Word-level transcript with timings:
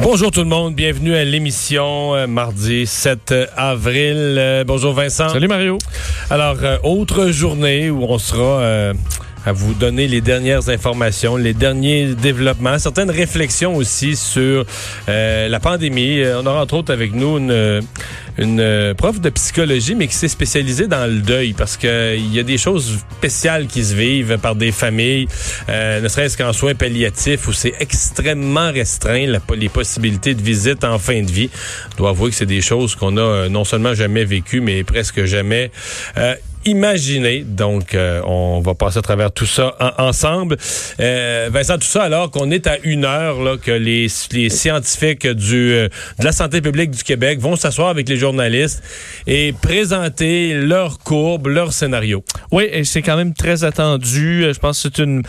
Bonjour 0.00 0.30
tout 0.30 0.40
le 0.40 0.46
monde, 0.46 0.74
bienvenue 0.74 1.14
à 1.14 1.24
l'émission 1.24 2.14
euh, 2.14 2.26
mardi 2.26 2.86
7 2.86 3.34
avril. 3.56 4.36
Euh, 4.38 4.64
bonjour 4.64 4.94
Vincent. 4.94 5.28
Salut 5.28 5.48
Mario. 5.48 5.78
Alors, 6.30 6.56
euh, 6.62 6.78
autre 6.82 7.28
journée 7.28 7.90
où 7.90 8.02
on 8.04 8.18
sera 8.18 8.60
euh, 8.60 8.94
à 9.44 9.52
vous 9.52 9.74
donner 9.74 10.08
les 10.08 10.20
dernières 10.20 10.68
informations, 10.68 11.36
les 11.36 11.54
derniers 11.54 12.14
développements, 12.14 12.78
certaines 12.78 13.10
réflexions 13.10 13.74
aussi 13.76 14.16
sur 14.16 14.64
euh, 15.08 15.48
la 15.48 15.60
pandémie. 15.60 16.20
Euh, 16.20 16.40
On 16.40 16.46
aura 16.46 16.62
entre 16.62 16.74
autres 16.74 16.92
avec 16.92 17.14
nous 17.14 17.38
une, 17.38 17.82
une 18.38 18.60
euh, 18.60 18.94
prof 18.94 19.20
de 19.20 19.30
psychologie, 19.30 19.94
mais 19.94 20.06
qui 20.06 20.14
s'est 20.14 20.28
spécialisée 20.28 20.86
dans 20.86 21.06
le 21.06 21.20
deuil 21.20 21.52
parce 21.52 21.76
que 21.76 22.16
il 22.16 22.34
y 22.34 22.40
a 22.40 22.42
des 22.42 22.58
choses 22.58 22.98
spéciales 23.18 23.66
qui 23.66 23.84
se 23.84 23.94
vivent 23.94 24.38
par 24.38 24.56
des 24.56 24.72
familles, 24.72 25.28
euh, 25.68 26.00
ne 26.00 26.08
serait-ce 26.08 26.36
qu'en 26.36 26.52
soins 26.52 26.74
palliatifs 26.74 27.46
où 27.48 27.52
c'est 27.52 27.74
extrêmement 27.80 28.70
restreint 28.72 29.26
les 29.56 29.68
possibilités 29.68 30.34
de 30.34 30.42
visite 30.42 30.84
en 30.84 30.98
fin 30.98 31.22
de 31.22 31.30
vie. 31.30 31.50
Je 31.92 31.96
dois 31.96 32.10
avouer 32.10 32.30
que 32.30 32.36
c'est 32.36 32.46
des 32.46 32.60
choses 32.60 32.94
qu'on 32.94 33.16
a 33.16 33.20
euh, 33.20 33.48
non 33.48 33.64
seulement 33.64 33.94
jamais 33.94 34.24
vécues, 34.24 34.60
mais 34.60 34.84
presque 34.84 35.24
jamais 35.24 35.70
euh, 36.16 36.34
imaginé. 36.64 37.44
Donc, 37.46 37.94
euh, 37.94 38.20
on 38.24 38.60
va 38.60 38.74
passer 38.74 38.98
à 38.98 39.02
travers 39.02 39.32
tout 39.32 39.46
ça 39.46 39.74
en- 39.80 40.04
ensemble. 40.08 40.56
Euh, 41.00 41.48
Vincent, 41.52 41.74
tout 41.78 41.86
ça 41.86 42.02
alors 42.02 42.30
qu'on 42.30 42.50
est 42.50 42.66
à 42.66 42.78
une 42.82 43.04
heure 43.04 43.42
là, 43.42 43.56
que 43.56 43.70
les, 43.70 44.06
les 44.32 44.48
scientifiques 44.50 45.26
du, 45.26 45.72
euh, 45.72 45.88
de 46.18 46.24
la 46.24 46.32
santé 46.32 46.60
publique 46.60 46.90
du 46.90 47.02
Québec 47.02 47.38
vont 47.40 47.56
s'asseoir 47.56 47.88
avec 47.88 48.08
les 48.08 48.16
journalistes 48.16 48.82
et 49.26 49.52
présenter 49.60 50.54
leurs 50.54 50.98
courbes, 50.98 51.48
leurs 51.48 51.72
scénarios. 51.72 52.24
Oui, 52.50 52.68
et 52.70 52.84
c'est 52.84 53.02
quand 53.02 53.16
même 53.16 53.34
très 53.34 53.64
attendu. 53.64 54.44
Euh, 54.44 54.52
Je 54.52 54.58
pense 54.58 54.82
que 54.82 54.88
c'est 54.94 55.02
une, 55.02 55.22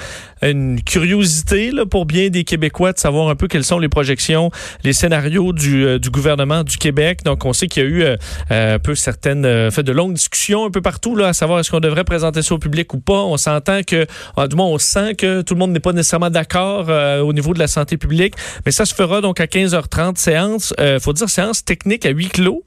une 0.49 0.81
curiosité 0.81 1.72
là, 1.72 1.86
pour 1.86 2.05
bien 2.05 2.30
des 2.30 2.44
Québécois 2.44 2.94
de 2.94 2.99
savoir 2.99 3.30
un 3.30 3.36
peu 3.36 3.47
quelles 3.47 3.63
sont 3.63 3.80
les 3.80 3.89
projections, 3.89 4.52
les 4.83 4.94
scénarios 4.94 5.53
du, 5.53 5.86
euh, 5.86 5.99
du 5.99 6.09
gouvernement 6.09 6.63
du 6.63 6.77
Québec. 6.77 7.23
Donc, 7.23 7.45
on 7.45 7.53
sait 7.53 7.67
qu'il 7.67 7.83
y 7.83 7.86
a 7.86 7.89
eu 7.89 8.03
euh, 8.03 8.16
euh, 8.52 8.75
un 8.75 8.80
peu 8.80 8.95
certaines, 8.95 9.45
euh, 9.45 9.71
fait 9.71 9.83
de 9.83 9.91
longues 9.91 10.14
discussions 10.14 10.66
un 10.66 10.71
peu 10.71 10.81
partout 10.81 11.16
là, 11.16 11.30
à 11.30 11.33
savoir 11.33 11.59
est-ce 11.59 11.71
qu'on 11.71 11.80
devrait 11.80 12.03
présenter 12.03 12.41
ça 12.41 12.55
au 12.55 12.58
public 12.58 12.94
ou 12.94 12.99
pas. 12.99 13.21
On 13.21 13.38
s'entend 13.38 13.81
que, 13.83 14.05
ah, 14.38 14.47
du 14.47 14.55
moins, 14.55 14.67
on 14.67 14.77
sent 14.77 15.16
que 15.16 15.41
tout 15.41 15.53
le 15.53 15.59
monde 15.59 15.71
n'est 15.71 15.80
pas 15.80 15.94
nécessairement 15.94 16.30
d'accord 16.30 16.86
euh, 16.89 17.21
au 17.21 17.33
niveau 17.33 17.53
de 17.53 17.59
la 17.59 17.67
santé 17.67 17.97
publique, 17.97 18.36
mais 18.66 18.71
ça 18.71 18.86
se 18.86 18.94
fera 18.94 19.21
donc 19.21 19.39
à 19.39 19.45
15h30 19.45 20.17
séance. 20.17 20.73
Faut 21.02 21.14
dire 21.14 21.30
séance 21.30 21.64
technique 21.64 22.05
à 22.05 22.09
huis 22.09 22.30
clos. 22.30 22.64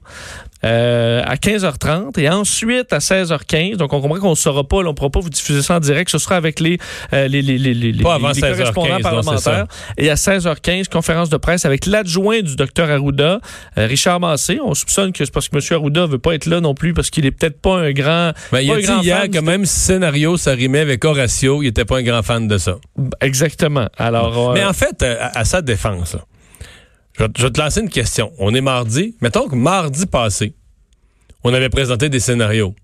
Euh, 0.63 1.21
à 1.25 1.35
15h30 1.35 2.19
et 2.19 2.29
ensuite 2.29 2.91
à 2.91 2.99
16h15. 2.99 3.75
Donc, 3.75 3.93
on 3.93 4.01
comprend 4.01 4.19
qu'on 4.19 4.29
ne 4.31 4.35
saura 4.35 4.63
pas, 4.63 4.81
là, 4.81 4.89
on 4.89 4.91
ne 4.91 4.95
pourra 4.95 5.09
pas 5.09 5.19
vous 5.19 5.29
diffuser 5.29 5.61
ça 5.61 5.75
en 5.75 5.79
direct. 5.79 6.09
Ce 6.09 6.17
sera 6.17 6.35
avec 6.35 6.59
les, 6.59 6.77
euh, 7.13 7.27
les, 7.27 7.41
les, 7.41 7.57
les, 7.57 7.73
les, 7.73 8.03
Pas 8.03 8.15
avant 8.15 8.29
les 8.29 8.41
16h15, 8.41 8.57
correspondants 8.57 8.99
parlementaires. 8.99 9.67
Et 9.97 10.09
à 10.09 10.15
16h15, 10.15 10.89
conférence 10.89 11.29
de 11.29 11.37
presse 11.37 11.65
avec 11.65 11.85
l'adjoint 11.85 12.41
du 12.41 12.55
docteur 12.55 12.89
Arruda, 12.89 13.39
euh, 13.77 13.85
Richard 13.85 14.19
Massé. 14.19 14.59
On 14.63 14.73
soupçonne 14.73 15.11
que 15.11 15.23
c'est 15.23 15.33
parce 15.33 15.49
que 15.49 15.57
M. 15.57 15.61
Arruda 15.79 16.05
veut 16.05 16.19
pas 16.19 16.33
être 16.33 16.45
là 16.45 16.59
non 16.59 16.73
plus 16.73 16.93
parce 16.93 17.09
qu'il 17.09 17.25
est 17.25 17.31
peut-être 17.31 17.61
pas 17.61 17.77
un 17.77 17.91
grand... 17.91 18.31
Ben, 18.51 18.61
il 18.61 18.71
a 18.71 18.75
un 18.75 18.77
dit 18.77 18.83
grand 18.85 19.01
hier 19.01 19.21
fan 19.21 19.31
que 19.31 19.39
même 19.39 19.65
si 19.65 19.79
scénario, 19.79 20.37
ça 20.37 20.51
rimait 20.51 20.79
avec 20.79 21.03
Horatio, 21.05 21.61
il 21.61 21.67
était 21.67 21.85
pas 21.85 21.97
un 21.99 22.03
grand 22.03 22.23
fan 22.23 22.47
de 22.47 22.57
ça. 22.57 22.77
Exactement. 23.21 23.87
Alors, 23.97 24.53
Mais 24.53 24.63
en 24.63 24.73
fait, 24.73 25.03
à, 25.03 25.37
à 25.37 25.45
sa 25.45 25.61
défense, 25.61 26.13
là, 26.13 26.21
je, 27.17 27.23
vais, 27.23 27.51
te 27.51 27.59
lancer 27.59 27.81
une 27.81 27.89
question. 27.89 28.31
On 28.37 28.53
est 28.53 28.61
mardi. 28.61 29.15
Mettons 29.21 29.47
que 29.47 29.55
mardi 29.55 30.05
passé, 30.05 30.53
on 31.43 31.53
avait 31.53 31.69
présenté 31.69 32.09
des 32.09 32.19
scénarios. 32.19 32.75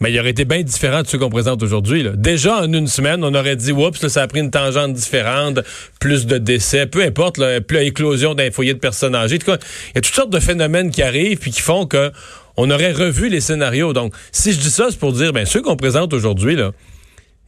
Mais 0.00 0.12
il 0.12 0.20
aurait 0.20 0.30
été 0.30 0.44
bien 0.44 0.62
différent 0.62 1.02
de 1.02 1.08
ceux 1.08 1.18
qu'on 1.18 1.30
présente 1.30 1.60
aujourd'hui. 1.60 2.06
Déjà, 2.14 2.58
en 2.58 2.72
une 2.72 2.86
semaine, 2.86 3.24
on 3.24 3.34
aurait 3.34 3.56
dit, 3.56 3.72
oups, 3.72 4.00
là, 4.00 4.08
ça 4.08 4.22
a 4.22 4.26
pris 4.28 4.38
une 4.38 4.52
tangente 4.52 4.92
différente, 4.92 5.58
plus 5.98 6.26
de 6.26 6.38
décès, 6.38 6.86
peu 6.86 7.02
importe, 7.02 7.40
plus 7.66 7.78
éclosion 7.78 8.34
d'un 8.34 8.52
foyer 8.52 8.74
de 8.74 8.78
personnes 8.78 9.16
âgées. 9.16 9.38
Il 9.44 9.48
y 9.48 9.98
a 9.98 10.00
toutes 10.00 10.14
sortes 10.14 10.30
de 10.30 10.38
phénomènes 10.38 10.92
qui 10.92 11.02
arrivent 11.02 11.38
puis 11.38 11.50
qui 11.50 11.62
font 11.62 11.86
que 11.86 12.12
on 12.56 12.70
aurait 12.70 12.92
revu 12.92 13.28
les 13.28 13.40
scénarios. 13.40 13.92
Donc, 13.92 14.14
si 14.30 14.52
je 14.52 14.58
dis 14.58 14.70
ça, 14.70 14.86
c'est 14.90 14.98
pour 14.98 15.12
dire, 15.12 15.32
ben, 15.32 15.46
ceux 15.46 15.62
qu'on 15.62 15.76
présente 15.76 16.12
aujourd'hui, 16.12 16.54
là, 16.54 16.72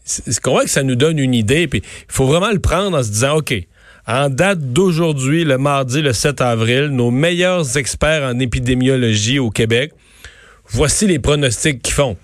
c'est 0.05 0.41
qu'on 0.41 0.53
voit 0.53 0.65
que 0.65 0.71
ça 0.71 0.83
nous 0.83 0.97
donne 0.97 1.19
une 1.19 1.35
idée, 1.35 1.69
puis 1.69 1.83
il 1.85 2.13
faut 2.13 2.27
vraiment 2.27 2.51
le 2.51 2.59
prendre 2.59 2.97
en 2.97 3.03
se 3.03 3.11
disant, 3.11 3.37
OK, 3.37 3.55
en 4.11 4.29
date 4.29 4.73
d'aujourd'hui, 4.73 5.45
le 5.45 5.57
mardi, 5.57 6.03
le 6.03 6.13
7 6.13 6.41
avril, 6.41 6.87
nos 6.87 7.13
meilleurs 7.13 7.77
experts 7.77 8.25
en 8.25 8.41
épidémiologie 8.41 9.39
au 9.39 9.51
Québec, 9.51 9.93
voici 10.69 11.07
les 11.07 11.21
pronostics 11.21 11.81
qu'ils 11.81 11.95
font. 11.95 12.17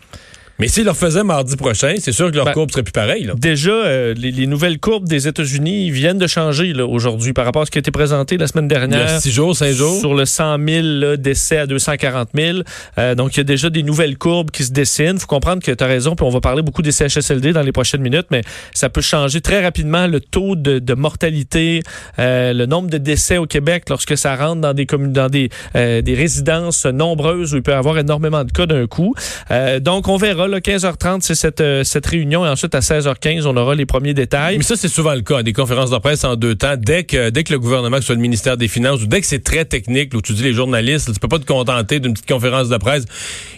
Mais 0.59 0.69
s'ils 0.69 0.85
le 0.85 0.93
faisaient 0.95 1.23
mardi 1.25 1.55
prochain, 1.57 1.95
c'est 1.99 2.13
sûr 2.13 2.31
que 2.31 2.37
leur 2.37 2.47
Ben, 2.47 2.53
courbe 2.53 2.71
serait 2.71 2.83
plus 2.83 2.93
pareille. 2.93 3.25
Là. 3.25 3.35
Déjà, 3.37 3.71
euh, 3.71 4.15
les, 4.17 4.31
les 4.31 4.47
nouvelles 4.47 4.79
courbes 4.79 5.07
des 5.07 5.29
États-Unis 5.29 5.91
viennent 5.91 6.19
de 6.19 6.27
changer 6.27 6.73
aujourd'hui 6.83 7.33
par 7.35 7.45
rapport 7.45 7.63
à 7.63 7.67
ce 7.67 7.71
qui 7.71 7.79
a 7.79 7.81
été 7.81 7.91
présenté 7.91 8.39
la 8.39 8.47
semaine 8.47 8.67
Il 8.71 8.73
y 8.73 8.77
a 8.77 8.87
dernière. 8.87 9.21
six 9.21 9.31
jours, 9.33 9.55
cinq 9.55 9.73
jours? 9.73 10.01
Sur 10.01 10.15
le 10.15 10.25
100 10.25 10.57
000 10.67 10.83
là, 10.87 11.17
décès 11.17 11.59
à 11.59 11.67
240 11.67 12.29
000. 12.35 12.59
Euh, 12.99 13.15
donc, 13.15 13.35
il 13.35 13.39
y 13.39 13.41
a 13.41 13.45
déjà 13.45 13.69
des 13.71 13.83
nouvelles 13.83 14.17
courbes 14.17 14.51
qui 14.51 14.65
se 14.65 14.73
dessinent. 14.73 15.17
Il 15.17 15.21
faut 15.21 15.27
comprendre 15.27 15.63
que 15.63 15.73
tu 15.73 15.85
as 15.85 15.87
raison, 15.87 16.17
puis 16.17 16.25
on 16.25 16.31
va 16.31 16.41
parler 16.41 16.63
beaucoup 16.63 16.83
des 16.83 16.93
CHSLD 16.93 17.53
dans 17.53 17.63
les 17.63 17.73
prochaines 17.73 18.01
minutes, 18.03 18.27
mais 18.31 18.41
ça 18.73 18.89
peut 18.89 19.03
changer 19.03 19.41
très 19.43 19.63
rapidement 19.63 20.07
le 20.07 20.21
taux 20.21 20.57
de, 20.57 20.79
de 20.79 20.95
mortalité, 20.95 21.83
euh, 22.19 22.53
le 22.53 22.65
nombre 22.67 22.89
de 22.89 22.99
décès 22.99 23.37
au 23.37 23.47
Québec 23.47 23.85
lorsque 23.91 24.17
ça 24.17 24.35
rentre 24.37 24.61
dans 24.63 24.73
des 24.75 24.87
communes, 24.87 25.13
dans 25.13 25.29
des, 25.29 25.51
euh, 25.75 26.01
des 26.01 26.15
résidences 26.15 26.87
nombreuses 26.87 27.53
où 27.53 27.57
il 27.57 27.63
peut 27.63 27.73
y 27.73 27.75
avoir 27.75 27.99
énormément 27.99 28.45
de 28.45 28.53
cas 28.53 28.67
d'un 28.67 28.87
coup. 28.87 29.15
Euh, 29.51 29.81
donc, 29.81 30.09
on 30.09 30.17
verra, 30.17 30.46
là, 30.49 30.61
15h30, 30.61 31.21
c'est 31.23 31.35
cette, 31.35 31.61
euh, 31.61 31.85
cette 31.85 32.07
réunion, 32.07 32.43
ensuite 32.43 32.75
à 32.75 32.81
16h15, 32.81 33.47
on 33.47 33.57
aura 33.57 33.75
les 33.75 33.87
premiers 33.87 34.15
détails. 34.15 34.57
Mais 34.59 34.65
ça, 34.65 34.77
c'est 34.77 34.89
souvent 34.89 35.15
le 35.15 35.23
cas, 35.23 35.43
des 35.43 35.53
conférences 35.53 35.91
de 35.91 35.99
presse 35.99 36.25
en 36.25 36.37
deux 36.37 36.55
temps. 36.55 36.75
Dès 36.77 37.05
que, 37.05 37.31
dès 37.31 37.45
que 37.45 37.53
le 37.53 37.59
gouvernement, 37.59 37.97
que 37.97 38.03
ce 38.03 38.07
soit 38.07 38.15
le 38.15 38.21
ministère 38.21 38.57
des 38.57 38.69
Finances, 38.69 39.03
ou 39.03 39.07
dès 39.07 39.21
que 39.21 39.27
c'est 39.27 39.43
très 39.43 39.65
technique, 39.65 40.15
où 40.15 40.23
tu 40.23 40.33
dis 40.33 40.43
les 40.43 40.53
journalistes, 40.53 41.13
tu 41.13 41.19
peux 41.21 41.29
pas 41.29 41.39
te 41.39 41.47
contenter 41.47 42.01
d'une 42.01 42.13
petite 42.13 42.29
conférence 42.29 42.69
de 42.69 42.77
presse. 42.77 43.05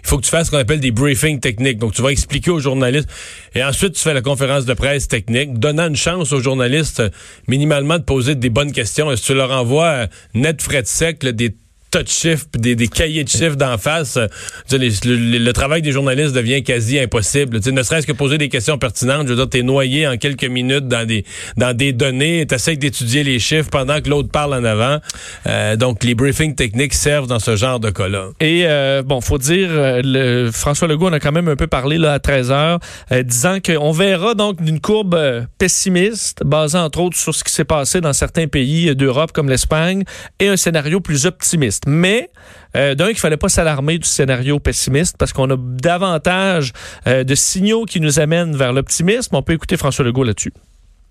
Il 0.03 0.09
faut 0.09 0.19
que 0.19 0.25
tu 0.25 0.31
fasses 0.31 0.47
ce 0.47 0.51
qu'on 0.51 0.59
appelle 0.59 0.81
des 0.81 0.91
briefings 0.91 1.41
techniques. 1.41 1.79
Donc, 1.79 1.93
tu 1.93 2.03
vas 2.03 2.11
expliquer 2.11 2.51
aux 2.51 2.61
journalistes. 2.61 3.09
Et 3.55 3.63
ensuite, 3.63 3.95
tu 3.95 4.01
fais 4.01 4.15
la 4.15 4.23
conférence 4.23 4.65
de 4.65 4.75
presse 4.75 5.09
technique, 5.09 5.59
donnant 5.59 5.89
une 5.89 5.97
chance 5.97 6.33
aux 6.33 6.41
journalistes, 6.41 7.01
euh, 7.01 7.11
minimalement, 7.47 7.99
de 7.99 8.05
poser 8.05 8.35
des 8.35 8.51
bonnes 8.51 8.73
questions. 8.73 9.11
Et 9.11 9.17
si 9.17 9.25
tu 9.25 9.35
leur 9.35 9.51
envoies 9.51 9.85
euh, 9.85 10.07
net 10.35 10.63
frais 10.63 10.83
de 10.83 10.87
sec, 10.87 11.25
des 11.25 11.55
tas 11.91 12.03
de 12.03 12.09
chiffres, 12.09 12.47
des, 12.57 12.75
des 12.75 12.89
cahiers 12.89 13.25
de 13.25 13.29
chiffres 13.29 13.57
d'en 13.57 13.79
face, 13.79 14.17
euh, 14.17 14.27
le, 14.73 15.53
travail 15.53 15.83
des 15.83 15.93
journalistes 15.93 16.35
devient 16.35 16.63
quasi 16.63 16.99
impossible. 16.99 17.61
Ne 17.73 17.83
serait-ce 17.83 18.07
que 18.07 18.13
poser 18.13 18.39
des 18.39 18.49
questions 18.49 18.79
pertinentes. 18.79 19.27
Je 19.27 19.33
veux 19.33 19.37
dire, 19.37 19.49
t'es 19.49 19.63
noyé 19.63 20.07
en 20.07 20.17
quelques 20.17 20.45
minutes 20.45 20.89
dans 20.89 21.07
des 21.07 21.25
dans 21.57 21.77
des 21.77 21.93
données, 21.93 22.45
d'étudier 22.45 23.25
les 23.25 23.39
chiffres 23.39 23.71
pendant 23.71 24.01
que 24.01 24.09
l'autre 24.09 24.31
parle 24.31 24.55
en 24.55 24.65
avant. 24.65 24.99
Euh, 25.47 25.77
donc, 25.77 26.05
les 26.05 26.15
briefings 26.15 26.55
techniques 26.55 26.95
servent 26.95 27.27
dans 27.27 27.39
ce 27.39 27.57
genre 27.57 27.81
de 27.81 27.91
cas-là. 27.91 28.29
Et 28.41 28.63
euh, 28.67 29.03
bon, 29.03 29.21
faut 29.21 29.39
dire, 29.39 29.69
euh, 29.71 30.01
le, 30.05 30.51
François 30.51 30.89
Legault 30.89 31.09
en 31.09 31.13
a 31.13 31.21
quand 31.21 31.33
même 31.33 31.49
un 31.49 31.57
peu 31.57 31.67
parlé 31.67 31.99
là, 31.99 32.15
à 32.15 32.19
13 32.19 32.51
heures, 32.51 32.79
euh, 33.13 33.23
disant 33.23 33.59
qu'on 33.65 33.93
verra 33.93 34.35
donc 34.35 34.63
d'une 34.63 34.81
courbe 34.81 35.19
pessimiste, 35.59 36.43
basée 36.45 36.79
entre 36.79 37.01
autres 37.01 37.17
sur 37.17 37.35
ce 37.35 37.45
qui 37.45 37.53
s'est 37.53 37.65
passé 37.65 38.01
dans 38.01 38.13
certains 38.13 38.47
pays 38.47 38.95
d'Europe 38.95 39.33
comme 39.33 39.49
l'Espagne, 39.49 40.05
et 40.41 40.49
un 40.49 40.57
scénario 40.57 41.01
plus 41.01 41.27
optimiste. 41.27 41.78
Mais 41.87 42.31
euh, 42.77 42.95
d'un, 42.95 43.09
qu'il 43.09 43.19
fallait 43.19 43.37
pas 43.37 43.49
s'alarmer 43.49 43.99
du 43.99 44.09
scénario 44.09 44.59
pessimiste 44.59 45.17
parce 45.19 45.33
qu'on 45.33 45.51
a 45.51 45.57
davantage 45.57 46.73
euh, 47.07 47.25
de 47.25 47.35
signaux 47.35 47.85
qui 47.85 48.01
nous 48.01 48.21
amènent 48.21 48.57
vers 48.57 48.73
l'optimisme. 48.73 49.35
On 49.37 49.43
peut 49.43 49.55
écouter 49.55 49.77
François 49.77 50.05
Legault 50.05 50.25
là-dessus. 50.25 50.53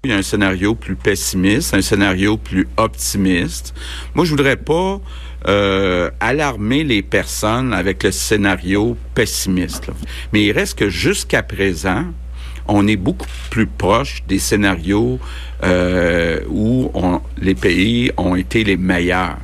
Il 0.04 0.12
y 0.12 0.14
a 0.14 0.18
un 0.18 0.22
scénario 0.22 0.75
plus 0.75 0.96
pessimiste, 0.96 1.74
un 1.74 1.81
scénario 1.81 2.38
plus 2.38 2.68
optimiste. 2.78 3.74
Moi, 4.14 4.25
je 4.25 4.30
voudrais 4.30 4.56
pas 4.56 5.02
euh, 5.48 6.12
alarmer 6.19 6.84
les 6.84 7.02
personnes 7.02 7.74
avec 7.74 8.04
le 8.04 8.12
scénario 8.12 8.96
pessimiste. 9.16 9.90
Mais 10.34 10.44
il 10.44 10.52
reste 10.52 10.78
que 10.78 10.90
jusqu'à 10.90 11.42
présent, 11.42 12.06
on 12.68 12.88
est 12.88 12.96
beaucoup 12.96 13.28
plus 13.50 13.66
proche 13.66 14.24
des 14.28 14.40
scénarios 14.40 15.19
euh, 15.64 16.42
où 16.50 16.92
les 17.42 17.56
pays 17.56 18.12
ont 18.18 18.36
été 18.36 18.64
les 18.64 18.78
meilleurs. 18.78 19.38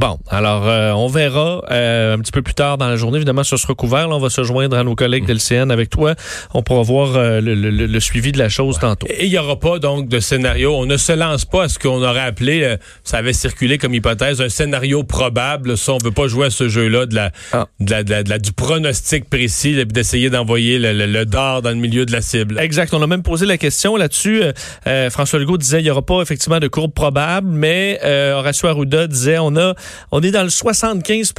Bon, 0.00 0.18
alors 0.30 0.66
euh, 0.66 0.92
on 0.92 1.08
verra 1.08 1.60
euh, 1.70 2.14
un 2.14 2.18
petit 2.20 2.32
peu 2.32 2.40
plus 2.40 2.54
tard 2.54 2.78
dans 2.78 2.88
la 2.88 2.96
journée. 2.96 3.16
Évidemment, 3.18 3.44
ce 3.44 3.58
sera 3.58 3.74
couvert. 3.74 4.08
Là, 4.08 4.16
on 4.16 4.18
va 4.18 4.30
se 4.30 4.42
joindre 4.44 4.78
à 4.78 4.82
nos 4.82 4.94
collègues 4.94 5.26
de 5.26 5.34
l'CN 5.34 5.70
avec 5.70 5.90
toi. 5.90 6.14
On 6.54 6.62
pourra 6.62 6.80
voir 6.80 7.16
euh, 7.16 7.42
le, 7.42 7.54
le- 7.54 7.70
le 7.86 8.00
suivi 8.00 8.32
de 8.32 8.38
la 8.38 8.48
chose 8.48 8.78
tantôt. 8.78 9.06
Et 9.10 9.26
il 9.26 9.30
n'y 9.30 9.36
aura 9.36 9.60
pas 9.60 9.78
donc 9.78 10.08
de 10.08 10.18
scénario. 10.18 10.74
On 10.74 10.86
ne 10.86 10.96
se 10.96 11.12
lance 11.12 11.44
pas 11.44 11.64
à 11.64 11.68
ce 11.68 11.78
qu'on 11.78 12.02
aurait 12.02 12.22
appelé, 12.22 12.62
euh, 12.64 12.76
ça 13.04 13.18
avait 13.18 13.34
circulé 13.34 13.76
comme 13.76 13.92
hypothèse, 13.94 14.40
un 14.40 14.48
scénario 14.48 15.04
probable. 15.04 15.76
Ça, 15.76 15.92
on 15.92 15.98
veut 16.02 16.12
pas 16.12 16.28
jouer 16.28 16.46
à 16.46 16.50
ce 16.50 16.70
jeu-là 16.70 17.04
de 17.04 17.14
la, 17.14 17.30
Ah. 17.52 17.66
de 17.80 17.90
la, 17.90 18.02
de 18.02 18.10
la- 18.10 18.22
de 18.22 18.30
la- 18.30 18.38
du 18.38 18.52
pronostic 18.52 19.28
précis, 19.28 19.84
d'essayer 19.84 20.30
d'envoyer 20.30 20.78
le, 20.78 20.94
le, 20.94 21.04
le 21.04 21.26
dard 21.26 21.60
dans 21.60 21.68
le 21.70 21.76
milieu 21.76 22.06
de 22.06 22.12
la 22.12 22.22
cible. 22.22 22.58
Exact. 22.58 22.94
On 22.94 23.02
a 23.02 23.06
même 23.06 23.22
posé 23.22 23.44
la 23.44 23.58
question 23.58 23.96
là-dessus. 23.96 24.42
Euh, 24.44 24.52
euh, 24.86 25.10
François 25.10 25.38
Legault 25.38 25.58
disait 25.58 25.80
il 25.80 25.84
n'y 25.84 25.90
aura 25.90 26.00
pas 26.06 26.22
effectivement 26.22 26.58
de 26.58 26.68
courbe 26.68 26.94
probable, 26.94 27.48
mais 27.50 28.00
euh, 28.02 28.32
Horacio 28.32 28.66
Arruda 28.66 29.06
disait 29.06 29.36
on 29.38 29.54
a 29.58 29.74
on 30.10 30.22
est 30.22 30.30
dans 30.30 30.42
le 30.42 30.50
75 30.50 31.32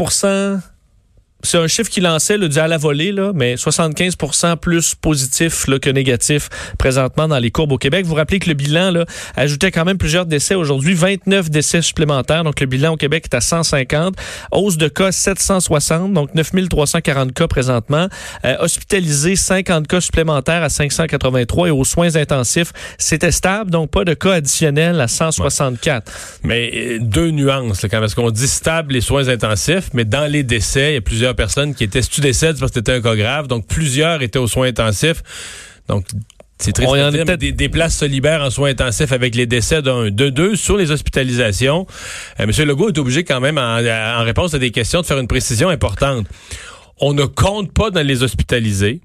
c'est 1.44 1.58
un 1.58 1.68
chiffre 1.68 1.90
qui 1.90 2.02
lançait 2.02 2.38
le 2.38 2.50
dit 2.50 2.60
à 2.60 2.68
la 2.68 2.78
volée, 2.78 3.12
là, 3.12 3.32
mais 3.34 3.56
75% 3.56 4.58
plus 4.58 4.96
positif 4.96 5.68
là, 5.68 5.80
que 5.80 5.90
négatif 5.90 6.50
présentement 6.78 7.28
dans 7.28 7.40
les 7.40 7.52
courbes 7.52 7.72
au 7.72 7.78
Québec. 7.78 8.04
Vous 8.04 8.12
vous 8.12 8.16
rappelez 8.16 8.40
que 8.40 8.50
le 8.50 8.56
bilan 8.56 8.92
là, 8.92 9.06
ajoutait 9.36 9.72
quand 9.72 9.86
même 9.86 9.98
plusieurs 9.98 10.26
décès 10.26 10.56
aujourd'hui, 10.56 10.94
29 10.94 11.50
décès 11.50 11.82
supplémentaires. 11.82 12.44
Donc 12.44 12.60
le 12.60 12.66
bilan 12.66 12.94
au 12.94 12.98
Québec 12.98 13.26
est 13.32 13.36
à 13.36 13.42
150. 13.42 14.16
Hausse 14.52 14.78
de 14.78 14.88
cas 14.88 15.12
760, 15.12 16.14
donc 16.14 16.34
9340 16.36 17.34
cas 17.34 17.48
présentement. 17.48 18.08
Euh, 18.46 18.56
hospitalisés, 18.60 19.36
50 19.36 19.88
cas 19.88 20.02
supplémentaires 20.02 20.64
à 20.64 20.70
583 20.70 21.68
et 21.68 21.72
aux 21.72 21.84
soins 21.84 22.16
intensifs, 22.16 22.74
c'était 22.98 23.32
stable, 23.32 23.72
donc 23.72 23.92
pas 23.92 24.04
de 24.04 24.14
cas 24.14 24.34
additionnels 24.34 25.00
à 25.00 25.08
164. 25.08 26.12
Mais 26.44 26.72
euh, 26.74 26.98
deux 27.00 27.32
nuances, 27.32 27.82
là, 27.82 27.90
quand 27.90 28.00
parce 28.00 28.16
qu'on 28.16 28.32
dit 28.32 28.48
stable 28.48 28.94
les 28.94 29.02
soins 29.02 29.28
intensifs, 29.28 29.90
mais 29.94 30.06
dans 30.06 30.30
les 30.30 30.44
décès, 30.44 30.92
il 30.92 30.94
y 30.96 30.98
a 30.98 31.02
plusieurs 31.02 31.31
personnes 31.34 31.74
qui 31.76 31.84
étaient, 31.84 32.02
si 32.02 32.10
tu 32.10 32.22
décèdes, 32.22 32.60
parce 32.60 32.72
que 32.72 32.80
c'était 32.80 32.94
un 32.94 33.02
cas 33.02 33.16
grave, 33.16 33.48
donc 33.48 33.66
plusieurs 33.68 34.22
étaient 34.22 34.40
aux 34.40 34.48
soins 34.48 34.68
intensifs. 34.68 35.24
Donc, 35.88 36.06
c'est 36.58 36.74
triste 36.74 36.90
On 36.92 36.94
en 37.08 37.12
peut-être- 37.12 37.36
des, 37.40 37.52
des 37.52 37.70
places 37.70 37.98
se 37.98 38.06
libèrent 38.06 38.44
en 38.44 38.50
soins 38.52 38.70
intensifs 38.70 39.12
avec 39.12 39.34
les 39.36 39.48
décès 39.48 39.82
d'un, 39.82 40.12
de 40.12 40.30
deux 40.30 40.56
sur 40.56 40.78
les 40.78 40.92
hospitalisations. 40.92 41.88
Euh, 42.40 42.44
M. 42.44 42.52
Legault 42.68 42.90
est 42.90 42.98
obligé 43.00 43.24
quand 43.24 43.40
même, 43.40 43.58
en, 43.58 43.80
en 43.80 44.24
réponse 44.24 44.54
à 44.54 44.60
des 44.60 44.70
questions, 44.72 45.02
de 45.02 45.06
faire 45.08 45.18
une 45.20 45.28
précision 45.28 45.70
importante. 45.70 46.28
On 47.00 47.14
ne 47.14 47.26
compte 47.26 47.74
pas 47.74 47.90
dans 47.90 48.06
les 48.06 48.22
hospitalisés 48.24 49.02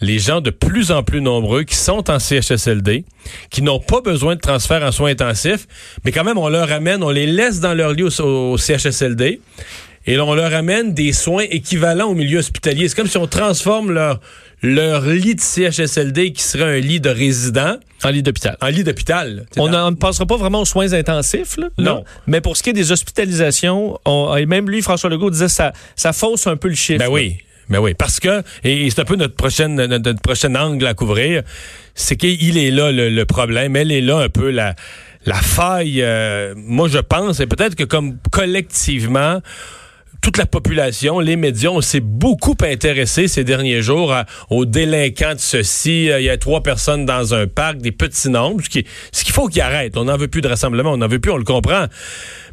les 0.00 0.18
gens 0.18 0.40
de 0.40 0.50
plus 0.50 0.90
en 0.90 1.02
plus 1.02 1.20
nombreux 1.20 1.62
qui 1.62 1.76
sont 1.76 2.10
en 2.10 2.18
CHSLD, 2.18 3.04
qui 3.50 3.62
n'ont 3.62 3.78
pas 3.80 4.00
besoin 4.00 4.34
de 4.34 4.40
transfert 4.40 4.82
en 4.82 4.90
soins 4.92 5.10
intensifs, 5.10 5.66
mais 6.04 6.12
quand 6.12 6.24
même, 6.24 6.36
on 6.36 6.48
leur 6.48 6.70
amène, 6.72 7.02
on 7.02 7.10
les 7.10 7.26
laisse 7.26 7.60
dans 7.60 7.74
leur 7.74 7.92
lit 7.92 8.02
au, 8.02 8.20
au 8.22 8.58
CHSLD, 8.58 9.40
et 10.06 10.16
là, 10.16 10.24
on 10.24 10.34
leur 10.34 10.52
amène 10.54 10.92
des 10.94 11.12
soins 11.12 11.44
équivalents 11.50 12.08
au 12.08 12.14
milieu 12.14 12.38
hospitalier. 12.38 12.88
C'est 12.88 12.94
comme 12.96 13.06
si 13.08 13.16
on 13.16 13.26
transforme 13.26 13.90
leur, 13.92 14.20
leur 14.62 15.02
lit 15.06 15.34
de 15.34 15.40
CHSLD, 15.40 16.32
qui 16.32 16.42
serait 16.42 16.76
un 16.76 16.80
lit 16.80 17.00
de 17.00 17.08
résident, 17.10 17.76
En 18.02 18.10
lit 18.10 18.22
d'hôpital. 18.22 18.56
en 18.60 18.66
lit 18.68 18.84
d'hôpital. 18.84 19.46
On 19.56 19.68
ne 19.68 19.94
passera 19.96 20.26
pas 20.26 20.36
vraiment 20.36 20.60
aux 20.60 20.64
soins 20.66 20.92
intensifs, 20.92 21.56
là, 21.56 21.68
Non. 21.78 21.84
là. 21.96 22.02
Mais 22.26 22.40
pour 22.40 22.56
ce 22.56 22.62
qui 22.62 22.70
est 22.70 22.74
des 22.74 22.92
hospitalisations, 22.92 23.98
on- 24.04 24.36
et 24.36 24.46
même 24.46 24.68
lui, 24.68 24.82
François 24.82 25.08
Legault 25.10 25.30
disait 25.30 25.48
ça, 25.48 25.72
ça 25.96 26.12
fausse 26.12 26.46
un 26.46 26.56
peu 26.56 26.68
le 26.68 26.74
chiffre. 26.74 26.98
Ben 26.98 27.08
oui. 27.10 27.38
Ben 27.70 27.78
oui, 27.78 27.94
parce 27.94 28.20
que, 28.20 28.42
et 28.62 28.90
c'est 28.90 29.00
un 29.00 29.04
peu 29.06 29.16
notre 29.16 29.34
prochaine, 29.36 29.74
notre, 29.76 29.96
notre 30.04 30.20
prochain 30.20 30.54
angle 30.54 30.86
à 30.86 30.92
couvrir, 30.92 31.42
c'est 31.94 32.14
qu'il 32.16 32.58
est 32.58 32.70
là 32.70 32.92
le, 32.92 33.08
le 33.08 33.24
problème, 33.24 33.74
elle 33.74 33.90
est 33.90 34.02
là 34.02 34.18
un 34.18 34.28
peu 34.28 34.50
la, 34.50 34.74
la 35.24 35.36
faille. 35.40 36.02
euh, 36.02 36.52
moi, 36.58 36.88
je 36.88 36.98
pense, 36.98 37.40
et 37.40 37.46
peut-être 37.46 37.74
que 37.74 37.84
comme 37.84 38.18
collectivement, 38.30 39.40
toute 40.24 40.38
la 40.38 40.46
population, 40.46 41.20
les 41.20 41.36
médias, 41.36 41.68
on 41.68 41.82
s'est 41.82 42.00
beaucoup 42.00 42.56
intéressé 42.62 43.28
ces 43.28 43.44
derniers 43.44 43.82
jours 43.82 44.10
à- 44.10 44.24
aux 44.48 44.64
délinquants 44.64 45.34
de 45.34 45.38
ceci. 45.38 46.10
Euh, 46.10 46.18
Il 46.18 46.24
y 46.24 46.30
a 46.30 46.38
trois 46.38 46.62
personnes 46.62 47.04
dans 47.04 47.34
un 47.34 47.46
parc, 47.46 47.76
des 47.76 47.92
petits 47.92 48.30
nombres, 48.30 48.62
ce 48.64 48.70
qui- 48.70 48.86
ce 49.12 49.22
qu'il 49.22 49.34
faut 49.34 49.48
qu'ils 49.48 49.60
arrêtent. 49.60 49.98
On 49.98 50.04
n'en 50.04 50.16
veut 50.16 50.28
plus 50.28 50.40
de 50.40 50.48
rassemblement, 50.48 50.92
on 50.92 50.96
n'en 50.96 51.08
veut 51.08 51.18
plus, 51.18 51.30
on 51.30 51.36
le 51.36 51.44
comprend. 51.44 51.88